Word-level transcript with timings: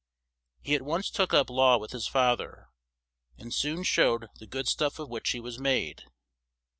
He 0.63 0.73
at 0.73 0.81
once 0.81 1.11
took 1.11 1.31
up 1.31 1.47
law 1.47 1.77
with 1.77 1.91
his 1.91 2.07
fa 2.07 2.35
ther, 2.35 2.69
and 3.37 3.53
soon 3.53 3.83
showed 3.83 4.25
the 4.39 4.47
good 4.47 4.67
stuff 4.67 4.97
of 4.97 5.09
which 5.11 5.29
he 5.29 5.39
was 5.39 5.59
made. 5.59 6.05